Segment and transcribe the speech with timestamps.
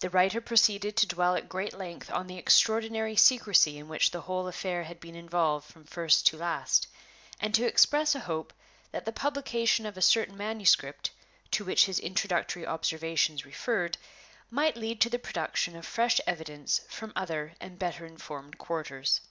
[0.00, 4.20] The writer proceeded to dwell at great length on the extraordinary secrecy in which the
[4.20, 6.88] whole affair had been involved from first to last,
[7.40, 8.52] and to express a hope
[8.92, 11.10] that the publication of a certain manuscript,
[11.52, 13.96] to which his introductory observations referred,
[14.50, 19.22] might lead to the production of fresh evidence from other and better informed quarters.